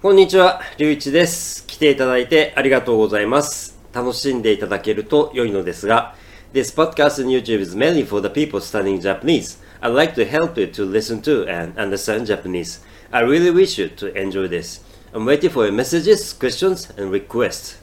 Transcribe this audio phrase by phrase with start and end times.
[0.00, 1.66] こんにちは、りゅういちです。
[1.66, 3.78] 来ていただいてありがとうございます。
[3.92, 6.14] 楽しんでいただけると良いのですが、
[6.52, 9.58] This podcast on YouTube is mainly for the people studying Japanese.
[9.80, 12.80] I'd like to help you to listen to and understand Japanese.
[13.10, 14.80] I really wish you to enjoy this.
[15.14, 17.78] I'm waiting for your messages, questions, and requests.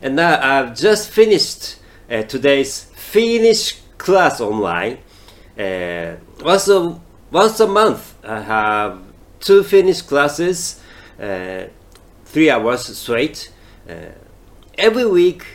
[0.00, 1.76] And now I've just finished
[2.10, 4.98] uh, today's Finnish class online.
[5.58, 8.98] Uh, once, a, once a month, I have
[9.40, 10.81] two Finnish classes, uh,
[12.25, 13.51] three hours straight.
[13.89, 14.11] Uh,
[14.77, 15.45] every week,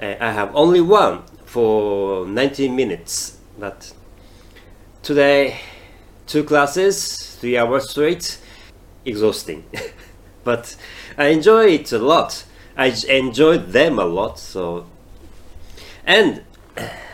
[0.00, 3.38] uh, I have only one for 19 minutes.
[3.58, 3.92] But
[5.02, 5.58] today,
[6.26, 8.38] two classes, three hours straight,
[9.04, 9.64] exhausting.
[10.44, 10.76] but
[11.18, 12.44] I enjoy it a lot.
[12.76, 14.38] I enjoyed them a lot.
[14.38, 14.86] So,
[16.06, 16.42] and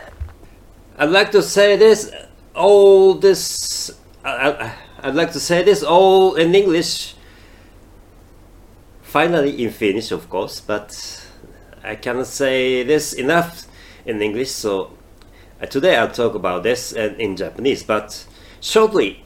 [0.97, 2.11] I'd like to say this
[2.55, 3.91] all this.
[4.23, 7.15] I, I'd like to say this all in English
[9.16, 11.26] Finally, in Finnish, of course, but
[11.82, 13.66] I cannot say this enough
[14.04, 14.50] in English.
[14.50, 14.92] So
[15.60, 17.82] uh, today I'll talk about this in, in Japanese.
[17.82, 18.26] But
[18.60, 19.24] shortly,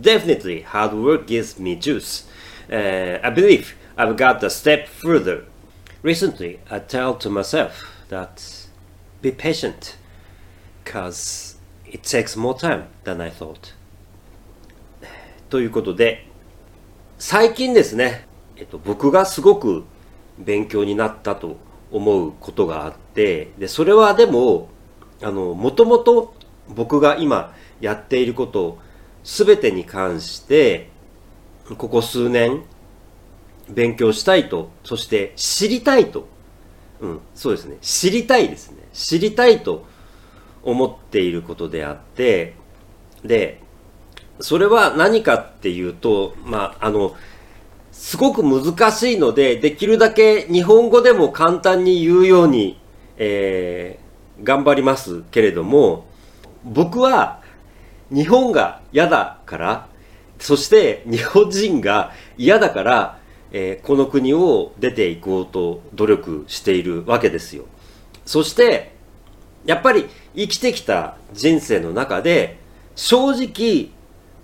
[0.00, 2.24] definitely, hard work gives me juice.
[2.70, 5.44] Uh, I believe I've got a step further.
[6.02, 8.66] Recently, I tell to myself that
[9.20, 9.96] be patient,
[10.84, 11.56] cause
[11.86, 13.74] it takes more time than I thought.
[15.50, 16.26] ということで、
[17.18, 18.26] 最近ですね、
[18.57, 19.83] えっと、僕がすごく
[20.37, 21.57] 勉強になったと
[21.91, 24.69] 思うことがあって、で、それはでも、
[25.21, 26.33] もともと
[26.67, 28.77] 僕が今やっていること
[29.23, 30.89] すべてに関して、
[31.77, 32.63] ここ数年
[33.69, 36.27] 勉強したいと、そして知りたいと、
[36.99, 38.77] うん、そうですね、知りたいですね。
[38.93, 39.85] 知りたいと
[40.63, 42.55] 思っていることであって、
[43.23, 43.61] で、
[44.39, 47.15] それは何かっていうと、まあ、あの、
[47.93, 52.79] すごく難しいので、できるだけ日本語でも簡単に言うように、
[53.17, 54.03] えー
[54.41, 56.05] 頑張りますけれども、
[56.65, 57.39] 僕は
[58.11, 59.87] 日本が嫌だから、
[60.39, 63.19] そして日本人が嫌だから、
[63.51, 67.65] えーこの国を出ていこうと努力しているわけですよ。
[68.25, 68.95] そして、
[69.65, 72.57] やっぱり生きてきた人生の中で、
[72.95, 73.91] 正直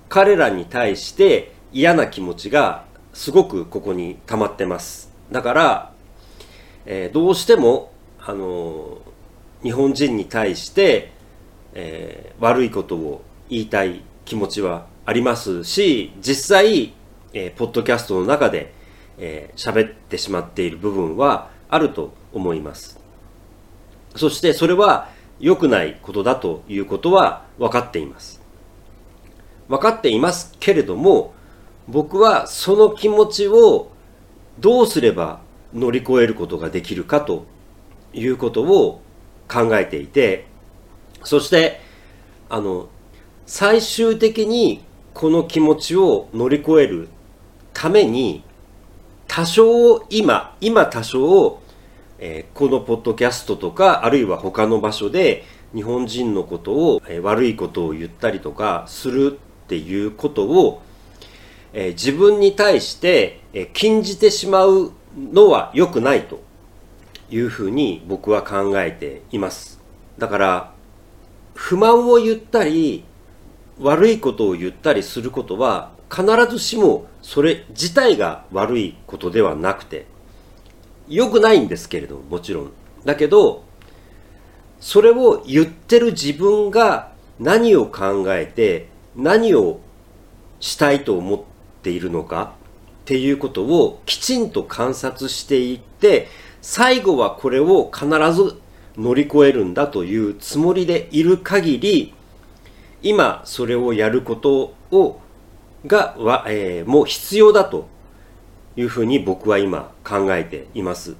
[0.07, 5.11] 彼らに対して嫌な気持ちがすごくここに溜まってます。
[5.31, 5.91] だから、
[6.85, 9.09] えーどうしても、あのー
[9.61, 11.11] 日本人に対して、
[11.73, 16.93] えー悪いことを言いたい気持ちはありますし、実際、
[17.33, 18.73] えーポッドキャストの中で
[19.17, 22.99] えー喋ってしまっている部分はあると思います。
[24.15, 25.09] そしてそれは
[25.39, 28.41] 良くないことだということは分かっています。
[29.67, 31.33] 分かっていますけれども、
[31.89, 33.89] 僕はその気持ちを
[34.59, 35.41] どうすれば
[35.73, 37.45] 乗り越えることができるかと
[38.13, 39.01] いうことを
[39.47, 40.45] 考えていて、
[41.23, 41.81] そして、
[42.47, 42.89] あの、
[43.47, 44.83] 最終的に
[45.15, 47.09] この気持ちを乗り越える
[47.73, 48.43] ために、
[49.27, 51.59] 多少今、今多少、
[52.19, 60.83] えーこのポッドキャストとか、あるいは他の場所で日本人のことを、えー悪いことを言ったりとかするっていうことを、
[61.73, 66.41] えー自分に対して、えー禁じてしまうのは良くないと
[67.29, 69.79] いうふうに僕は考えています。
[70.17, 70.73] だから、
[71.53, 73.03] 不満を言ったり、
[73.79, 80.05] 悪いことを言ったりすることは必ずしもそれ自体が悪いことではなくて
[81.07, 82.71] 良くないんですけれどももちろん
[83.05, 83.63] だけど
[84.79, 89.79] それを言ってる自分が何を考えて何を
[90.59, 91.39] したいと思っ
[91.81, 92.53] ているのか
[93.03, 96.27] っていうことをきちんと観察していって
[96.61, 98.61] 最後はこれを必ず
[98.97, 102.13] 乗り越えるんだというつもりでいる限り
[103.01, 105.21] 今それをやることを
[105.87, 107.87] がは、えーもう必要だと
[108.75, 111.15] いうふうに僕は今考えています。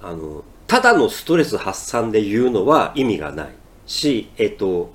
[0.00, 3.48] あのただのストレス発散で言うのは意味がない
[3.86, 4.92] しえっ、と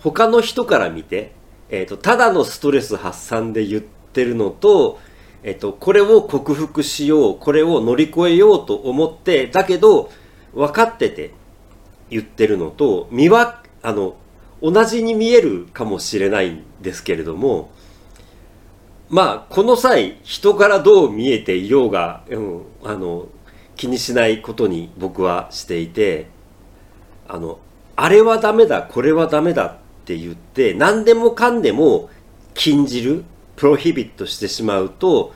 [0.00, 1.32] 他の人から見て、
[1.68, 4.98] えっとただのストレス発散で言っててるのと
[5.42, 10.10] えっとこれを克服しようこれを乗り越えようと思ってだけど
[10.54, 11.32] 分かってて
[12.10, 14.16] 言ってるのと見わあの
[14.62, 17.70] 同じに見えるかもしれないんですけれども
[19.08, 23.26] まあこの際人からどう見えていようが、うん、あの
[23.76, 26.28] 気にしないことに僕はしていて
[27.26, 27.58] あの
[27.96, 32.10] あれはダメだこれはダメだって言って何でもかんでも
[32.54, 33.24] 禁じる
[33.60, 35.34] プロヒビットしてしまうと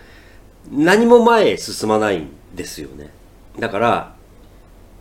[0.71, 3.11] 何も前へ進まないんですよね。
[3.59, 4.15] だから、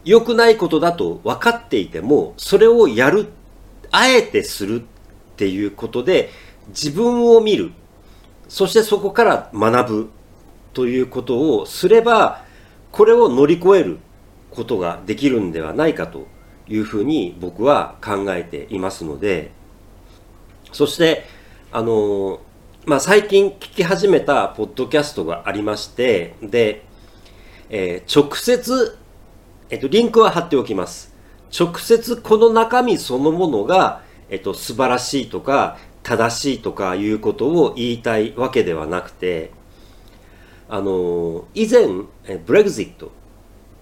[0.04, 3.30] 良くないことだと分かっていても、それをやる、
[3.92, 4.86] あえてするっ
[5.38, 6.32] ていうことで、
[6.68, 7.72] 自分を見る。
[8.50, 10.10] そしてそこから学ぶ
[10.74, 12.44] ということをすれば、
[12.92, 14.00] これを乗り越える
[14.52, 16.28] ことができるんではないかと
[16.68, 19.52] いうふうに僕は考えていますので、
[20.74, 21.24] そして、
[21.72, 22.42] あの、
[22.86, 26.84] まあ、最近聞き始めたポッドキャストがありまして、で、
[27.70, 28.98] えー、直接、
[29.70, 31.16] えっと、リンクは貼っておきます。
[31.58, 39.52] 直接この中身そのものが、えっと、素晴らしいとか、正しいとかいうことを言いたいわけではなくて、
[40.68, 41.88] あの、以前、
[42.46, 43.14] ブレグジット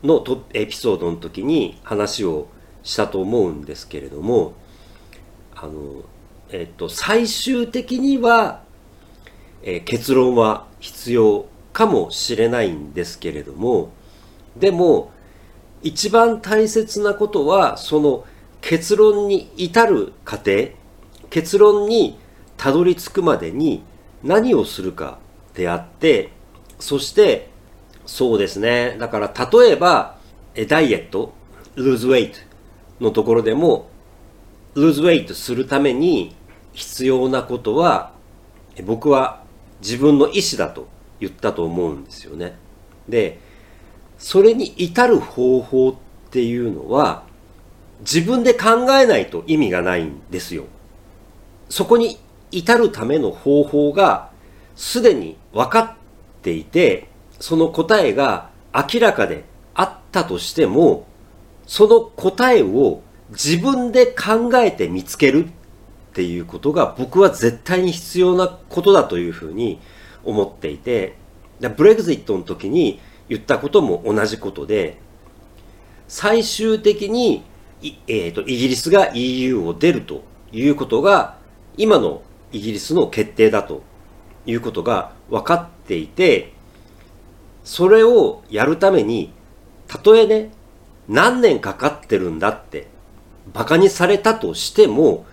[0.04, 0.24] の
[0.54, 2.50] エピソードの時に話を
[2.84, 4.54] したと思うんですけれども、
[5.56, 6.04] あの、
[6.52, 8.70] えっと、最終的には、
[9.64, 13.92] えー、結論は必要かもしれないんですけれども、
[14.56, 15.12] でも、
[15.84, 18.26] 一番大切なことは、その
[18.62, 20.70] 結論に至る過程、
[21.30, 22.18] 結論に
[22.58, 23.84] たどり着くまでに
[24.24, 25.18] 何をするか
[25.56, 26.32] であって、
[26.80, 27.50] そして、
[28.06, 28.98] そうですね。
[29.00, 30.18] だから、例えば、
[30.68, 31.34] ダイエット、
[31.76, 32.34] lose weight
[33.00, 33.90] のところでも、
[34.76, 36.36] lose weight するために
[36.74, 38.12] 必要なことは、
[38.84, 39.41] 僕は
[39.82, 40.88] 自分の意思だと
[41.20, 42.56] 言ったと思うんですよね。
[43.10, 43.40] で、
[44.18, 45.96] それに至る方法っ
[46.30, 47.24] ていうのは、
[48.02, 50.66] 自分で考えないと意味がないんですよ。
[51.70, 52.20] そこに
[52.52, 54.30] 至るための方法が
[54.76, 55.94] すでに分かっ
[56.42, 57.08] ていて、
[57.40, 59.44] その答えが明らかで
[59.74, 61.08] あったとしても、
[61.66, 65.50] その答えを自分で考えて見つけるっ
[66.12, 69.80] っていうことが僕は絶対に必要なことだというふうに
[70.26, 71.16] 思っていて、
[71.78, 73.00] ブレグジットの時に
[73.30, 74.98] 言ったことも同じことで、
[76.10, 77.46] 最終的に、
[77.82, 81.38] えーと、イギリスが EU を出るということが、
[81.78, 82.22] 今の
[82.52, 83.82] イギリスの決定だと
[84.46, 86.52] いうことが分かっていて、
[87.64, 89.32] それをやるために、
[89.88, 90.52] たとえね、
[91.08, 92.88] 何年かかってるんだって、
[93.54, 95.26] 馬鹿にされたとしても、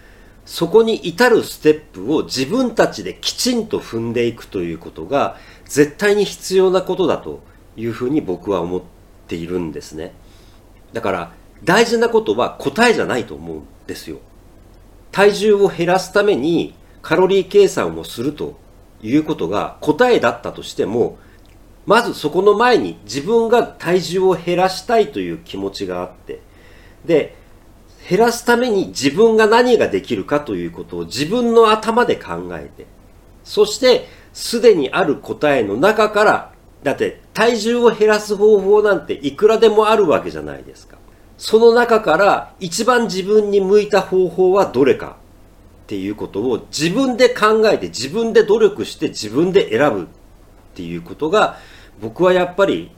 [0.49, 5.37] そこに至るステップを自分たちできちんと踏んでいくということが
[5.67, 7.43] 絶対に必要なことだと
[7.77, 8.83] いうふうに僕は思っ
[9.29, 10.15] ているんですね。
[10.95, 11.33] だから
[11.65, 14.21] 大事なことは答えじゃないと思うんですよ。
[15.13, 18.59] 体重を減らすためにカロリー計算をすると
[19.03, 21.19] いうことが答えだったとしても、
[21.85, 26.41] まずそこの前に自分が体重を減らしたいという気持ちがあって、
[27.05, 27.37] で、
[28.09, 32.87] 減らすために自分が何ができるかということを自分の頭で考えて、
[33.45, 36.53] そしてすでにある答えの中から、
[36.83, 40.97] だって体重を減らす方法なんていくらでもあるわけじゃないですか。
[41.37, 45.17] その中から一番自分に向いた方法はどれか
[45.85, 50.07] っていうことを自分で考えて自分で努力して自分で選ぶっ
[50.75, 51.59] ていうことが
[52.01, 52.91] 僕はやっぱり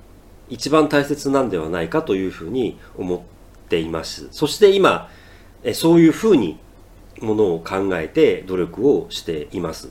[0.48, 3.39] 一番大切なんではないかというふうに思って
[3.70, 4.28] ています。
[4.32, 5.08] そして今、
[5.72, 6.58] そういうふうに
[7.20, 9.90] ものを考えて努力をしています。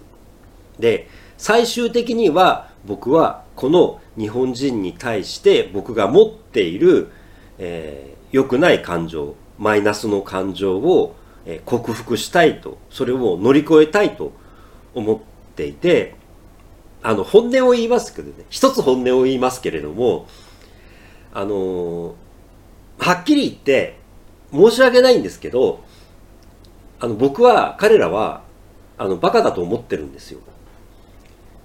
[0.78, 7.10] で、最終的には僕はこの日本人に対して僕が持っている、
[7.58, 11.16] えー、良くない感情、マイナスの感情を、
[11.66, 14.34] 克服したいと、それを乗り越えたいと
[14.94, 15.20] 思っ
[15.56, 16.14] ていて、
[17.02, 20.28] あの、本音を言いますけどね、一つ本音を言いますけれども、
[21.34, 22.16] あの
[23.00, 23.98] はっきり言って、
[24.52, 25.84] 申し訳ないんですけど、
[27.00, 28.44] あの、僕は、彼らは、
[28.98, 30.40] あの、バカだと思ってるんですよ。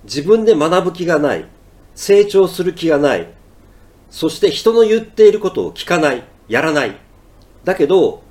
[0.05, 1.47] 自分で学ぶ気がない。
[1.95, 3.29] 成長する気がない。
[4.11, 6.25] そして人の言っていることを聞かない。
[6.49, 6.97] やらない。
[7.65, 8.23] だけど、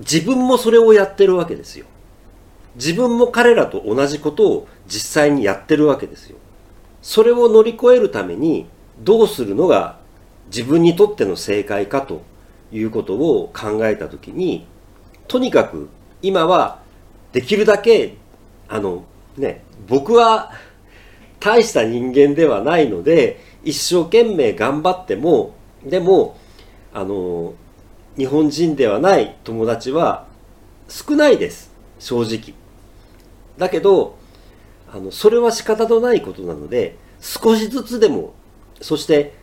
[0.00, 1.86] 自分もそれをやってるわけですよ。
[2.74, 6.36] 自分も彼らと同じことを実際にやってるわけですよ。
[7.02, 8.66] それを乗り越えるために
[8.98, 9.99] どうするのが
[10.50, 12.22] 自分にとっての正解かと
[12.72, 14.66] いうことを考えたときに、
[15.28, 15.88] とにかく
[16.22, 16.80] 今は
[17.32, 18.16] できるだけ、
[18.68, 19.04] あの
[19.36, 20.52] ね、僕は
[21.38, 25.54] 大した人間ではないので、一生懸命頑張っても、
[25.84, 26.36] でも、
[26.92, 27.54] あの、
[28.16, 30.26] 日本人ではない友達は
[30.88, 31.72] 少ないです。
[31.98, 32.54] 正直。
[33.56, 34.18] だけど、
[34.92, 38.34] あの、それは仕方のないことなので、少しずつでも、
[38.80, 39.34] そして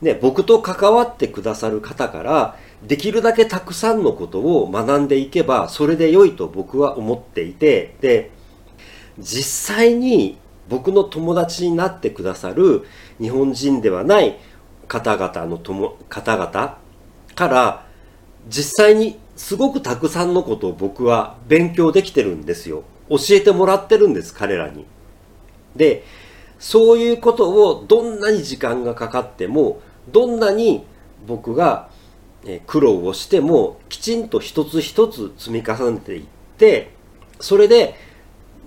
[0.00, 8.30] ね、僕と関わってくださる方から、できるだけたくさんのことを学んでいけば、それで良いと僕は思っていて、で、
[9.18, 10.38] 実際に
[10.68, 12.86] 僕の友達になってくださる
[13.20, 14.38] 日本人ではない
[14.88, 16.78] 方々のとも方々
[17.34, 17.86] から
[18.48, 22.84] 実際にすごくたくさんのことを僕は勉強できてるんですよ。
[23.08, 24.86] 教えてもらってるんです、彼らに。
[25.76, 26.04] で、
[26.58, 29.80] そういうことをどんなに時間がかかっても、
[30.12, 30.84] どんなに
[31.26, 31.88] 僕が
[32.66, 36.24] 苦労をしても、きちんと一つ一つ積み重ねていっ
[36.58, 36.92] て、
[37.40, 37.94] それで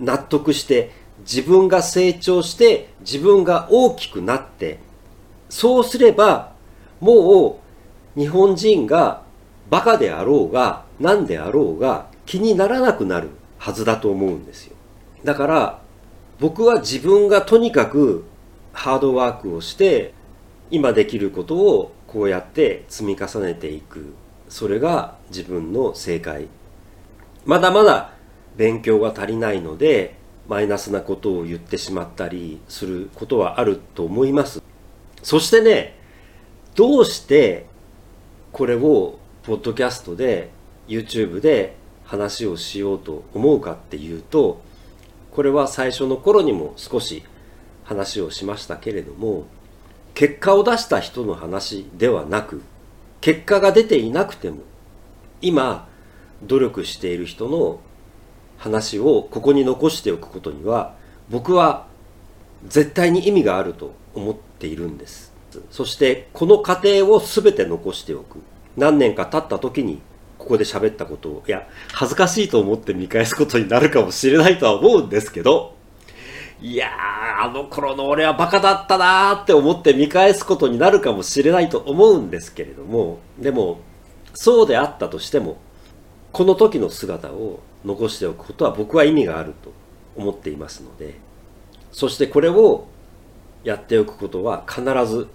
[0.00, 4.80] 納得して自分が成長して自分が大きくなって
[5.48, 6.52] そうすれば
[7.00, 7.60] も
[8.16, 9.22] う日本人が
[9.70, 14.76] バカであろうが何であろうが気にならなくなるはずだと思うんですよ。
[15.22, 15.80] だから
[16.40, 18.24] 僕は自分がとにかく
[18.72, 20.12] ハードワークをして
[20.70, 24.14] 今できることをこうやって積み重ねていく。
[24.48, 26.48] それが自分の正解。
[27.44, 28.12] まだまだ
[28.56, 30.16] 勉強が足りないので
[30.48, 34.62] マイナスなことを言ってしまったりすることはあると思います。
[35.22, 35.98] そしてね
[36.74, 37.66] どうして
[38.52, 40.50] これをポッドキャストで
[40.86, 44.60] YouTube で話をしようと思うかっていうと
[45.30, 47.24] これは最初の頃にも少し
[47.84, 49.44] 話をしましたけれども
[50.14, 52.62] 結果を出した人の話ではなく
[53.20, 54.58] 結果が出ていなくても
[55.40, 55.88] 今
[56.42, 57.80] 努力している人の
[58.58, 60.94] 話をここに残しておくことには
[61.30, 61.86] 僕は
[62.66, 65.32] 絶対に意味があると思っているんです。
[65.70, 68.38] そしてこの過程を全て残しておく。
[68.76, 70.00] 何年か経った時に
[70.38, 75.73] ここで喋ったことをいや恥ずかしいと思って見返すことになるかもしれないとは思うんですけど
[76.64, 83.80] いやーあの頃の俺はバカだったなーって思って見返すことになるかもしれないと思うんですけれどもでも
[84.32, 85.58] そうであったとしても
[86.32, 89.74] この時の姿を残しておくことは僕は意味があると
[90.16, 91.16] 思っていますので
[91.92, 92.86] そしてこれを
[93.62, 95.28] やっておくことは必ず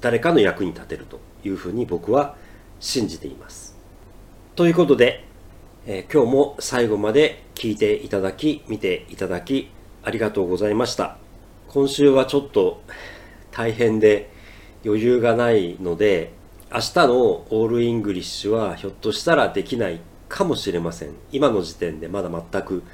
[0.00, 2.36] 誰かの役に立てるというふうに僕は
[2.78, 3.76] 信じています。
[4.54, 5.24] ということで、
[5.86, 9.70] えー、今日も最後まで聞いていただき見ていただき
[10.08, 11.18] ありがとうございました。
[11.68, 12.82] 今週はちょっと
[13.50, 14.30] 大変で
[14.82, 16.32] 余裕がないので
[16.72, 20.00] 明日のオールイングリッシュはひょっとしたらできない
[20.30, 21.10] かもしれません。
[21.30, 22.84] 今の時点でまだ全く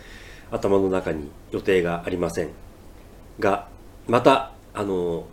[0.50, 2.48] 頭の中に予定がありません
[3.38, 3.68] が
[4.08, 5.28] またあの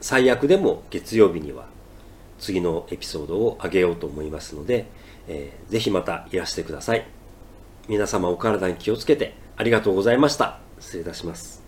[0.00, 1.68] 最悪でも月曜日には
[2.40, 4.86] 次のエピソードを上げようと思いますので、
[5.28, 7.06] えー、ぜひまたいらしてください。
[7.88, 9.45] 皆様お体に気をつけて。
[9.56, 10.58] ありがとうございました。
[10.78, 11.65] 失礼いたします。